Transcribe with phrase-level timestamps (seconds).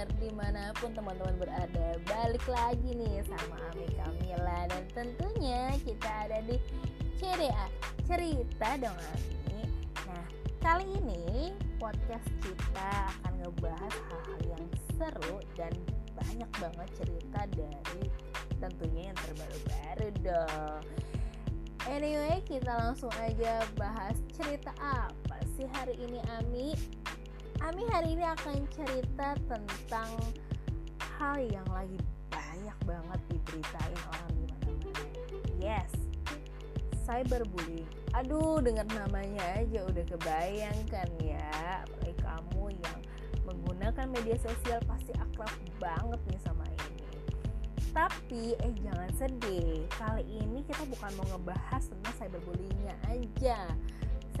[0.00, 1.86] pendengar di mana pun teman-teman berada.
[2.08, 4.64] Balik lagi nih sama Ami Kamila.
[4.72, 6.56] Dan tentunya kita ada di
[7.20, 7.66] CDA
[8.08, 9.60] Cerita dong Ami.
[10.08, 10.26] Nah
[10.64, 14.64] kali ini podcast kita akan ngebahas hal-hal yang
[14.96, 15.72] seru Dan
[16.16, 18.04] banyak banget cerita dari
[18.56, 20.84] tentunya yang terbaru-baru dong.
[21.88, 26.76] Anyway, kita langsung aja bahas cerita apa sih hari ini Ami?
[27.70, 30.10] Ami hari ini akan cerita tentang
[30.98, 31.94] hal yang lagi
[32.26, 34.90] banyak banget diberitain orang di mana-mana.
[35.62, 35.94] Yes,
[37.06, 37.86] cyberbullying.
[38.18, 41.86] Aduh, dengar namanya aja udah kebayangkan ya.
[41.86, 42.98] Apalagi kamu yang
[43.46, 47.06] menggunakan media sosial pasti akrab banget nih sama ini.
[47.94, 49.86] Tapi eh jangan sedih.
[49.94, 53.62] Kali ini kita bukan mau ngebahas tentang cyberbullyingnya aja.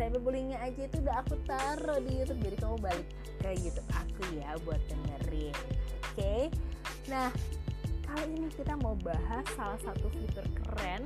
[0.00, 3.08] Cyberbullyingnya aja itu udah aku taruh di YouTube jadi kamu balik
[3.44, 5.52] ke YouTube aku ya buat dengerin.
[5.52, 6.16] Oke.
[6.16, 6.42] Okay?
[7.12, 7.28] Nah,
[8.08, 11.04] kali ini kita mau bahas salah satu fitur keren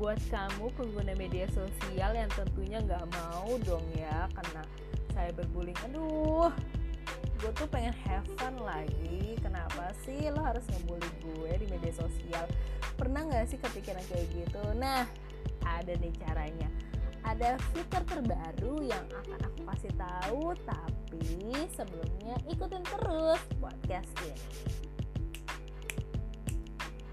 [0.00, 4.64] buat kamu pengguna media sosial yang tentunya nggak mau dong ya kena
[5.12, 5.76] cyberbullying.
[5.92, 6.48] Aduh,
[7.44, 12.44] gue tuh pengen have fun lagi kenapa sih lo harus ngebully gue di media sosial
[13.00, 15.08] pernah nggak sih kepikiran kayak gitu nah
[15.64, 16.68] ada nih caranya
[17.24, 24.40] ada fitur terbaru yang akan aku kasih tahu tapi sebelumnya ikutin terus podcast ini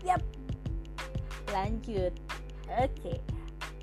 [0.05, 0.23] yap
[1.51, 2.15] lanjut
[2.71, 3.19] oke okay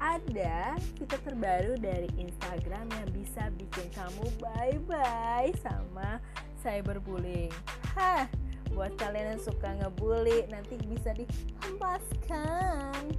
[0.05, 6.21] ada fitur terbaru dari Instagram yang bisa bikin kamu bye-bye sama
[6.61, 7.53] cyberbullying.
[7.97, 8.29] Hah,
[8.77, 13.17] buat kalian yang suka ngebully nanti bisa dihempaskan.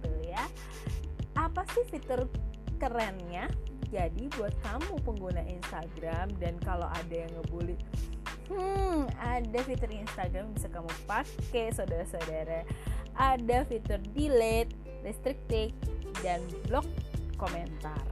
[0.00, 0.44] Tuh ya.
[1.46, 2.26] Apa sih fitur
[2.82, 3.46] kerennya?
[3.86, 7.78] Jadi buat kamu pengguna Instagram dan kalau ada yang ngebully
[8.46, 12.62] Hmm, ada fitur Instagram bisa kamu pakai saudara-saudara.
[13.18, 14.70] Ada fitur delete,
[15.02, 15.74] restricted,
[16.22, 16.38] dan
[16.70, 16.86] blog
[17.34, 18.06] komentar.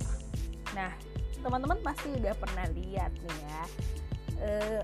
[0.74, 0.90] Nah,
[1.38, 3.62] teman-teman pasti udah pernah lihat nih ya
[4.42, 4.82] uh,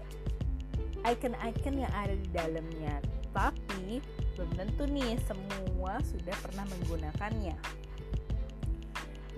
[1.03, 3.03] icon-icon yang ada di dalamnya.
[3.35, 3.99] Tapi
[4.39, 7.57] belum tentu nih semua sudah pernah menggunakannya.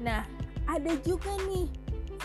[0.00, 0.24] Nah,
[0.64, 1.68] ada juga nih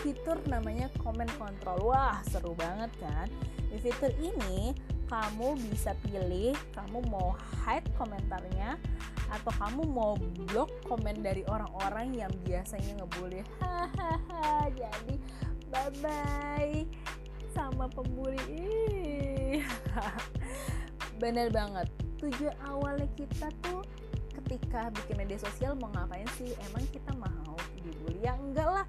[0.00, 1.92] fitur namanya comment control.
[1.92, 3.28] Wah, seru banget kan?
[3.68, 4.72] Di fitur ini
[5.08, 7.32] kamu bisa pilih kamu mau
[7.64, 8.76] hide komentarnya
[9.28, 15.14] atau kamu mau blok komen dari orang-orang yang biasanya ngebully hahaha jadi
[15.72, 16.76] bye bye
[17.52, 19.64] sama pembuli
[21.20, 21.88] bener banget
[22.20, 23.80] tujuan awalnya kita tuh
[24.48, 26.56] ketika bikin media sosial mau ngapain sih?
[26.72, 27.52] Emang kita mau
[27.84, 28.24] dibully?
[28.24, 28.86] Ya enggak lah.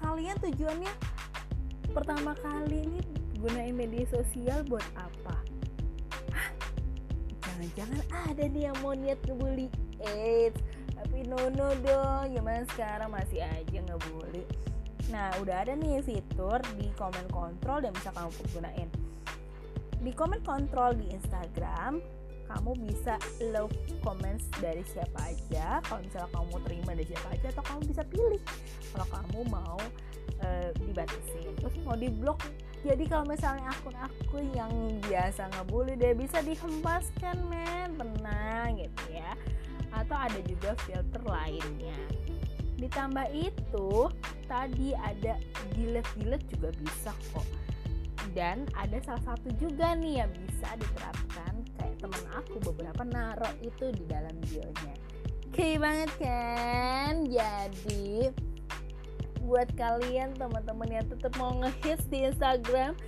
[0.00, 0.88] Kalian tujuannya
[1.92, 3.00] pertama kali ini
[3.36, 5.36] gunain media sosial buat apa?
[7.44, 8.02] Jangan-jangan
[8.32, 9.68] ada nih yang mau niat ngebully
[10.00, 10.56] AIDS.
[10.96, 14.48] Tapi no no dong zaman sekarang masih aja ngebully.
[15.12, 18.88] Nah udah ada nih fitur di comment control yang bisa kamu gunain.
[20.02, 22.00] Di comment control di Instagram
[22.52, 23.16] kamu bisa
[23.52, 23.66] low
[24.04, 25.80] comments dari siapa aja.
[25.88, 28.42] Kalau misalnya kamu terima dari siapa aja atau kamu bisa pilih.
[28.92, 29.80] Kalau kamu mau
[30.44, 31.50] uh, dibatasin.
[31.56, 32.40] Terus mau di blok
[32.82, 34.72] jadi kalau misalnya akun-akun yang
[35.06, 37.94] biasa ngebully dia bisa dihempaskan men.
[37.94, 39.38] Tenang gitu ya.
[39.94, 41.98] Atau ada juga filter lainnya.
[42.82, 44.10] Ditambah itu
[44.50, 45.38] tadi ada
[45.78, 47.46] delete-delete juga bisa kok.
[48.34, 53.94] Dan ada salah satu juga nih yang bisa diterapkan kayak teman aku beberapa naro itu
[53.94, 54.94] di dalam bionya.
[55.52, 57.22] Oke banget kan?
[57.30, 58.34] Jadi
[59.42, 62.98] buat kalian teman-teman yang tetap mau ngehits di Instagram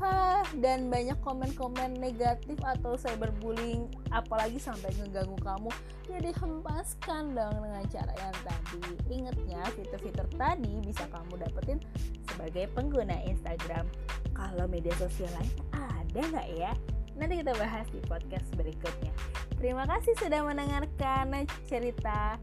[0.00, 5.68] Hah, dan banyak komen-komen negatif atau cyberbullying apalagi sampai ngeganggu kamu
[6.08, 8.80] ya dihempaskan dong dengan cara yang tadi.
[9.12, 11.84] Ingetnya fitur-fitur tadi bisa kamu dapetin
[12.32, 13.84] sebagai pengguna Instagram.
[14.32, 16.72] Kalau media sosial lain ada nggak ya
[17.20, 19.12] nanti kita bahas di podcast berikutnya
[19.60, 22.40] terima kasih sudah mendengarkan cerita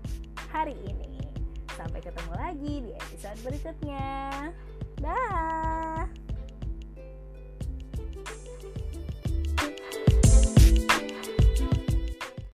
[0.53, 1.17] hari ini
[1.77, 4.09] Sampai ketemu lagi di episode berikutnya.
[4.97, 5.56] Bye.